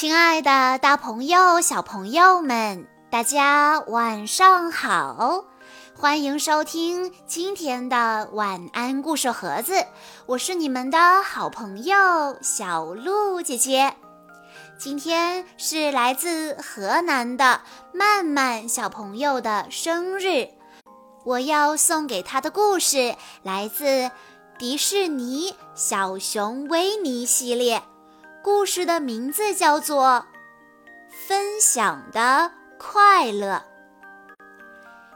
[0.00, 5.44] 亲爱的，大朋友、小朋友们，大家晚上好！
[5.94, 9.84] 欢迎收听今天的晚安故事盒子，
[10.24, 11.94] 我是你们的好朋友
[12.40, 13.94] 小鹿姐姐。
[14.78, 17.60] 今天是来自河南的
[17.92, 20.48] 曼曼小朋友的生日，
[21.26, 24.10] 我要送给他的故事来自
[24.58, 27.82] 迪士尼《小熊维尼》系列。
[28.42, 30.04] 故事的名字叫做
[31.10, 33.62] 《分享的快乐》。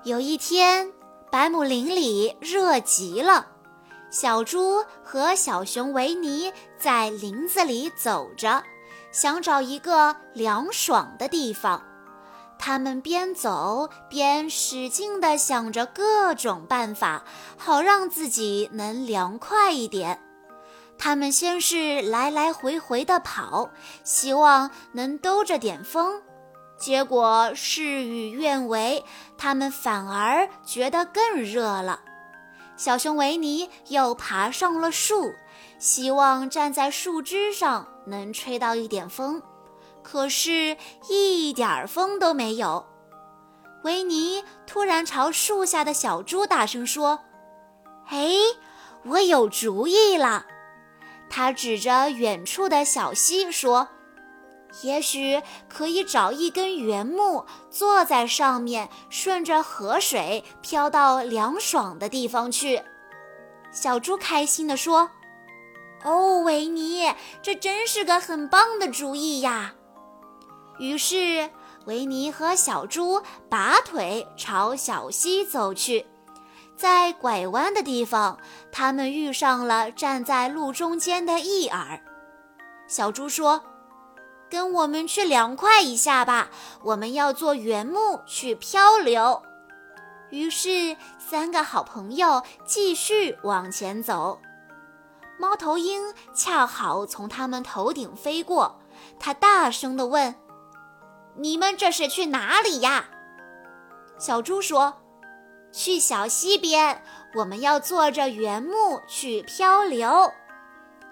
[0.02, 0.92] 有一天，
[1.32, 3.46] 百亩林里热极了，
[4.10, 8.62] 小猪和小熊维尼在林子里走着，
[9.10, 11.82] 想找一个凉爽的地方。
[12.58, 17.24] 他们边走边使劲地想着各种办法，
[17.56, 20.20] 好让自己能凉快一点。
[20.96, 23.70] 他们先是来来回回地跑，
[24.04, 26.22] 希望能兜着点风，
[26.78, 29.04] 结果事与愿违，
[29.36, 32.00] 他们反而觉得更热了。
[32.76, 35.32] 小熊维尼又爬上了树，
[35.78, 39.42] 希望站在树枝上能吹到一点风，
[40.02, 40.76] 可是，
[41.08, 42.84] 一点风都没有。
[43.84, 47.20] 维尼突然朝树下的小猪大声说
[48.08, 48.30] ：“哎，
[49.04, 50.46] 我有主意了！”
[51.28, 53.88] 他指着远处的小溪说
[54.82, 62.82] ：“也许可以找一根圆木，坐在上面，顺着河水飘到凉爽的地方去。”
[63.72, 65.10] 小猪开心地说
[66.04, 69.74] ：“哦，维尼，这真是个很棒的主意呀！”
[70.78, 71.50] 于是，
[71.86, 76.06] 维尼和小猪拔腿朝小溪走去。
[76.76, 78.38] 在拐弯的地方，
[78.72, 82.00] 他们遇上了站在路中间的伊尔。
[82.88, 83.62] 小猪说
[84.50, 86.50] ：“跟我们去凉快一下吧，
[86.82, 89.42] 我们要坐圆木去漂流。”
[90.30, 94.40] 于是，三个好朋友继续往前走。
[95.38, 98.80] 猫头鹰恰好从他们头顶飞过，
[99.20, 100.34] 它大声地问
[101.38, 103.06] ：“你们这是去哪里呀？”
[104.18, 105.03] 小猪说。
[105.74, 107.02] 去小溪边，
[107.34, 110.32] 我们要坐着原木去漂流。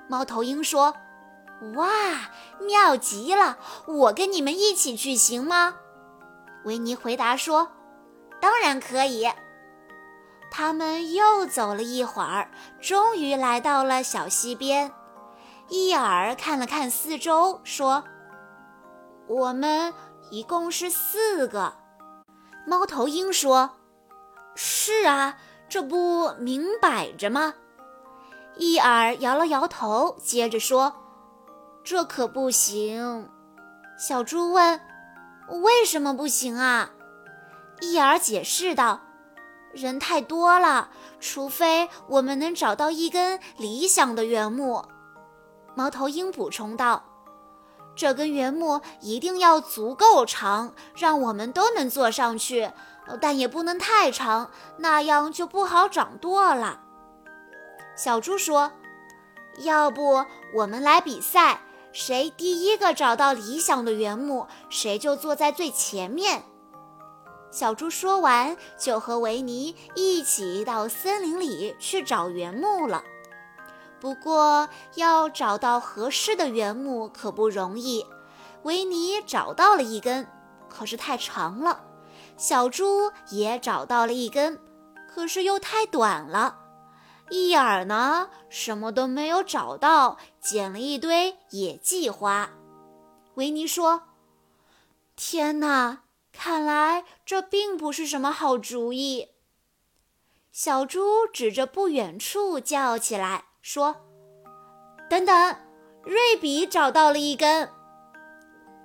[0.08, 0.94] 猫头鹰说
[1.74, 1.90] ：“哇，
[2.60, 3.58] 妙极了！
[3.86, 5.74] 我跟你们一起去行吗？”
[6.64, 7.72] 维尼回答说
[8.40, 9.28] ：“当然可以。”
[10.48, 12.48] 他们又走了一会儿，
[12.80, 14.92] 终于来到了小溪边。
[15.70, 18.04] 伊尔看了看四周，说
[19.26, 19.92] ：“我们
[20.30, 21.74] 一共是四个。”
[22.64, 23.68] 猫头鹰说。
[24.54, 27.54] 是啊，这不明摆着吗？
[28.56, 30.94] 伊尔摇了摇头，接着说
[31.82, 33.30] ：“这可不行。”
[33.98, 34.80] 小猪问
[35.62, 36.91] ：“为什么不行啊？”
[37.80, 39.00] 伊尔解释道
[39.72, 44.84] ：“人太多了，除非我们能找到一根理想的原木。”
[45.74, 47.02] 猫头鹰补充道
[47.96, 52.70] ：“这根原木一定要足够长，让我们都能坐上去。”
[53.20, 56.80] 但也不能太长，那样就不好掌舵了。
[57.96, 58.72] 小猪说
[59.60, 60.24] ：“要不
[60.54, 61.60] 我们来比赛，
[61.92, 66.44] 谁第一个找到理想的原木，谁就坐在最前面。”
[67.52, 73.04] 小猪说完，就和维尼一起到森林里去找原木了。
[74.00, 78.06] 不过，要找到合适的原木可不容易。
[78.62, 80.26] 维尼找到了一根，
[80.68, 81.84] 可是太长了。
[82.42, 84.58] 小猪也找到了一根，
[85.08, 86.58] 可是又太短了。
[87.30, 92.50] 伊尔呢，什么都没有找到，捡了一堆野蓟花。
[93.36, 94.03] 维尼说
[95.14, 99.28] ：“天哪，看来这并不是什么好主意。”
[100.50, 103.94] 小猪指着不远处叫起来说
[105.09, 105.56] ：“等等，
[106.03, 107.71] 瑞比找到了一根。”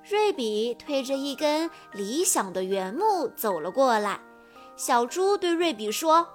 [0.09, 4.19] 瑞比推着一根理想的原木走了过来。
[4.77, 6.27] 小猪对瑞比说：“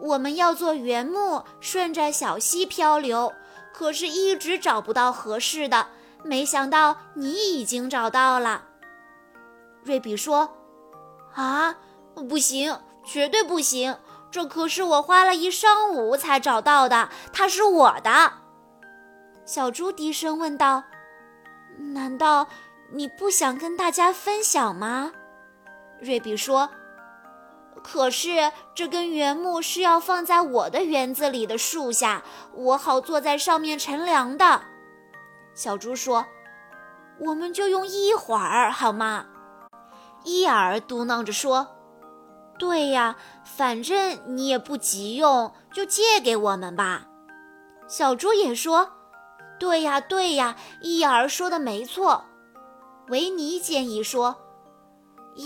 [0.00, 3.32] 我们要做原木，顺着小溪漂流，
[3.72, 5.86] 可是一直找不到合适的。
[6.22, 8.64] 没想到你已经找到了。”
[9.82, 10.50] 瑞比说
[11.34, 11.76] ：“啊，
[12.28, 13.96] 不行，绝对不行！
[14.30, 18.32] 这可是我花了一上午才找到的，它是我的。”
[19.46, 20.82] 小猪低声问道
[21.94, 22.48] ：“难道？”
[22.92, 25.12] 你不想跟大家分享吗？
[26.00, 26.70] 瑞比说
[27.82, 32.22] ：“可是这根原木是要放在我的园子里的树下，
[32.54, 34.62] 我好坐在上面乘凉的。”
[35.54, 36.26] 小猪说
[37.26, 39.26] ：“我们就用一会儿好吗？
[40.24, 41.66] 伊尔嘟囔着说
[42.58, 47.06] ：“对呀，反正你也不急用，就借给我们吧。”
[47.88, 48.92] 小猪也说
[49.58, 52.24] ：“对呀，对呀，伊尔说的没错。”
[53.08, 54.36] 维尼建议说：“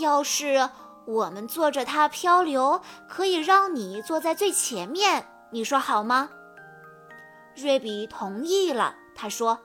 [0.01, 0.69] 要是
[1.05, 6.29] 我们坐着它漂流，可以让你坐在最前面，你说好吗？”
[7.55, 9.59] 瑞比同意了，他说：“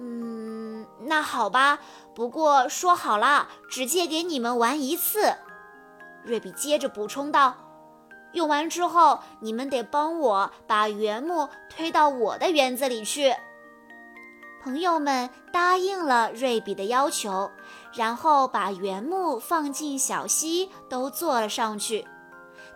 [0.00, 1.78] 嗯，那好吧。
[2.14, 5.34] 不过说好了，只借给你们玩一次。”
[6.24, 7.54] 瑞比接着补充道
[8.32, 13.34] ：“用完之后，你们得帮我把原木推到我的园子里去。”
[14.64, 17.50] 朋友们答应了瑞比的要求，
[17.92, 22.06] 然后把原木放进小溪，都坐了上去。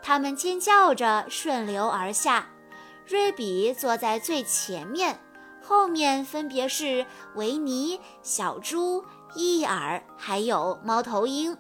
[0.03, 2.51] 他们尖叫着顺流而下。
[3.07, 5.19] 瑞比坐在最前面，
[5.63, 7.07] 后面分别是
[7.37, 9.03] 维尼、小猪、
[9.35, 11.57] 伊尔，还有猫头鹰。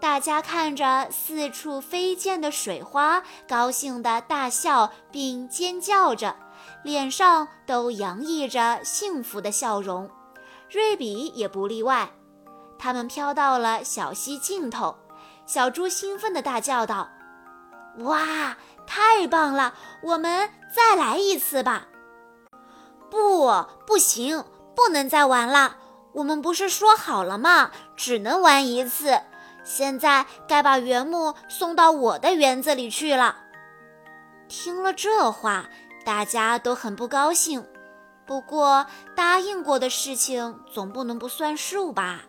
[0.00, 6.34] 大家看着四处飞溅的水花，高兴地大笑并尖叫着，
[6.82, 10.10] 脸上都洋溢着幸福的笑容。
[10.70, 12.10] 瑞比也不例外。
[12.78, 14.96] 他们飘到了小溪尽头，
[15.46, 17.08] 小猪兴奋地大叫道
[18.00, 21.86] ：“哇！”太棒了，我们再来一次吧。
[23.08, 24.44] 不，不行，
[24.74, 25.76] 不能再玩了。
[26.14, 27.70] 我们不是说好了吗？
[27.96, 29.20] 只能玩一次。
[29.64, 33.36] 现在该把原木送到我的园子里去了。
[34.48, 35.66] 听了这话，
[36.04, 37.66] 大家都很不高兴。
[38.26, 42.22] 不过答应过的事情总不能不算数吧。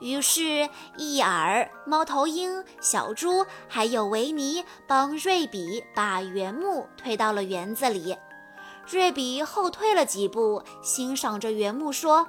[0.00, 0.68] 于是，
[0.98, 8.16] 伊尔、猫头鹰、小猪还有维尼帮瑞比把原木推到了园子里。
[8.86, 12.28] 瑞比后退了几步，欣赏着原木说：“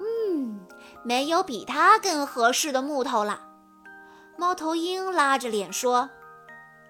[0.00, 0.66] 嗯，
[1.04, 3.40] 没有比它更合适的木头了。”
[4.36, 6.10] 猫头鹰拉着脸说：“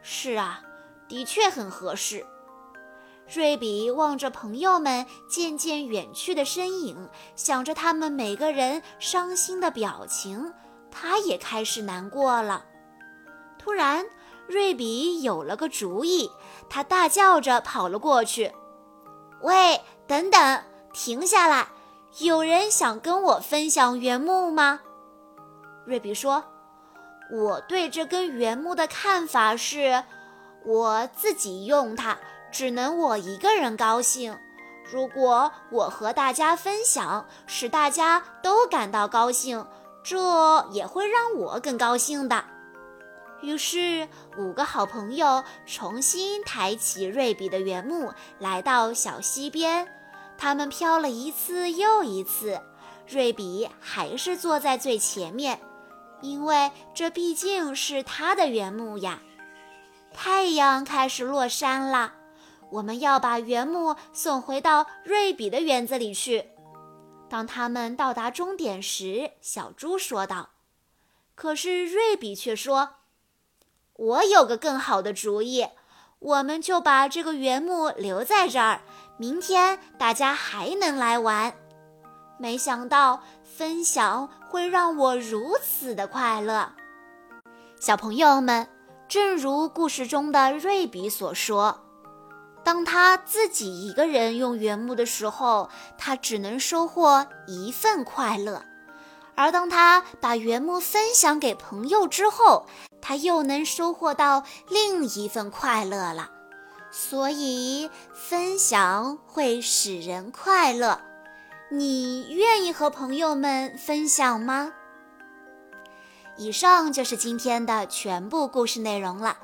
[0.01, 0.63] 是啊，
[1.07, 2.27] 的确很合适。”
[3.27, 10.53] 瑞比望着朋友们渐渐远去的身影，想着他们每个人伤心的表情，
[10.91, 12.65] 他也开始难过了。
[13.59, 14.05] 突然，
[14.47, 16.31] 瑞比有了个主意，
[16.69, 18.53] 他大叫着跑了过去
[19.41, 21.69] ：“喂，等等，停下来！
[22.19, 24.81] 有人想跟我分享原木吗？”
[25.87, 26.45] 瑞比说
[27.33, 30.05] ：“我对这根原木的看法是，
[30.67, 32.19] 我自己用它。”
[32.53, 34.39] 只能我一个人高兴。
[34.85, 39.67] 如果我和大家分享，使大家都感到高兴，
[40.05, 42.45] 这也会让我更高兴的。
[43.41, 44.07] 于是，
[44.37, 49.89] 五个好朋友重新抬起瑞比的原木，来到小溪边。
[50.37, 52.61] 他们飘了一次又一次，
[53.09, 55.59] 瑞比还是坐在最前面，
[56.21, 59.21] 因为这毕竟是他的原木呀。
[60.13, 62.13] 太阳开始落山了。
[62.73, 66.49] 我们要把原木送回到瑞比的园子里去。
[67.29, 70.51] 当他们到达终点时，小猪说道
[71.35, 72.95] ：“可是瑞比却说，
[73.95, 75.69] 我有个更好的主意，
[76.19, 78.81] 我们就把这个原木留在这儿，
[79.19, 81.55] 明天大家还能来玩。
[82.39, 86.73] 没想到分享会让我如此的快乐。”
[87.79, 88.69] 小朋友们，
[89.09, 91.82] 正如故事中的瑞比所说。
[92.65, 98.63] 当他自己一个人用原木的时候，他只能收获一份快乐；
[99.35, 102.67] 而当他把原木分享给朋友之后，
[103.01, 106.31] 他又能收获到另一份快乐了。
[106.91, 111.01] 所以，分享会使人快乐。
[111.71, 114.73] 你愿意和朋友们分享吗？
[116.37, 119.37] 以上就是今天的全部故事内容了。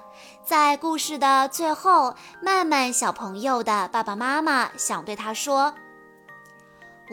[0.49, 5.75] 在故事的最后，曼曼小朋友的爸爸妈妈想对他说：“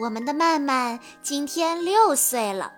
[0.00, 2.72] 我们的曼曼今天六岁了，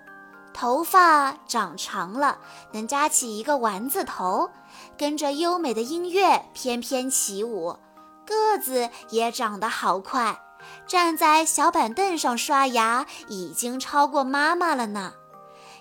[0.52, 2.38] 头发长长了，
[2.72, 4.50] 能扎起一个丸子头，
[4.98, 7.78] 跟着优美的音乐翩翩起舞，
[8.26, 10.40] 个子也长得好快，
[10.88, 15.12] 站在小板凳上刷牙已经超过妈妈了呢，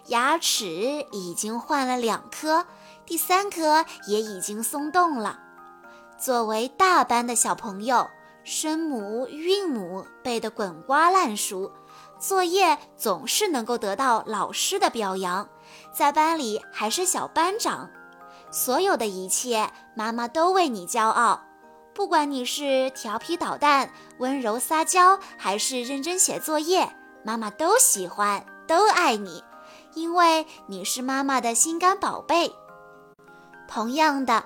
[0.10, 0.68] 牙齿
[1.12, 2.68] 已经换了两颗。”
[3.08, 5.40] 第三颗也已经松动了。
[6.20, 8.08] 作为大班的小朋友，
[8.44, 11.72] 声母、韵母背得滚瓜烂熟，
[12.20, 15.48] 作业总是能够得到老师的表扬，
[15.94, 17.90] 在班里还是小班长。
[18.52, 21.42] 所有的一切，妈妈都为你骄傲。
[21.94, 29.42] 不管你是调皮捣蛋、温柔撒娇，还是认真写作业，妈妈都喜欢，都爱你，
[29.94, 32.54] 因为你是妈妈的心肝宝贝。
[33.68, 34.44] 同样的，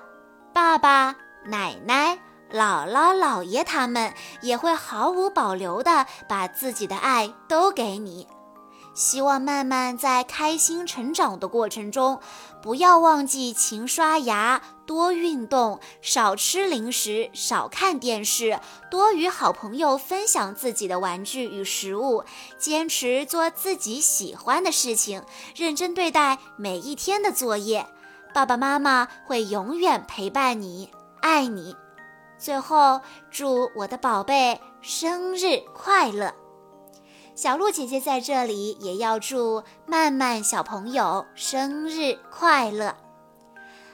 [0.52, 2.18] 爸爸、奶奶、
[2.52, 4.12] 姥姥、姥爷他们
[4.42, 8.26] 也会毫无保留地把自己的爱都给你。
[8.94, 12.20] 希望曼曼在开心成长的过程中，
[12.60, 18.60] 不要忘记勤刷牙、多运动、少吃零食、少看电视，
[18.90, 22.24] 多与好朋友分享自己的玩具与食物，
[22.58, 25.22] 坚持做自己喜欢的事情，
[25.56, 27.86] 认真对待每一天的作业。
[28.32, 31.76] 爸爸妈妈会永远陪伴你，爱你。
[32.38, 36.34] 最后，祝我的宝贝生日快乐！
[37.34, 42.94] 小鹿姐姐在这里也要祝曼曼小朋友生日快乐。